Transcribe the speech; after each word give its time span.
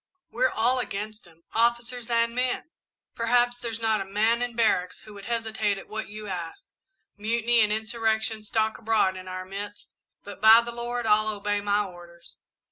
"We're 0.31 0.49
all 0.49 0.79
against 0.79 1.27
him 1.27 1.43
officers 1.53 2.09
and 2.09 2.33
men. 2.33 2.71
Perhaps 3.13 3.57
there's 3.59 3.79
not 3.79 4.01
a 4.01 4.03
man 4.03 4.41
in 4.41 4.55
barracks 4.55 5.01
who 5.01 5.13
would 5.13 5.25
hesitate 5.25 5.77
at 5.77 5.87
what 5.87 6.07
you 6.09 6.25
ask 6.27 6.69
mutiny 7.17 7.61
and 7.61 7.71
insurrection 7.71 8.41
stalk 8.41 8.79
abroad 8.79 9.15
in 9.15 9.27
our 9.27 9.45
midst, 9.45 9.91
but, 10.23 10.41
by 10.41 10.59
the 10.61 10.71
Lord, 10.71 11.05
I'll 11.05 11.29
obey 11.29 11.61
my 11.61 11.85
orders! 11.85 12.39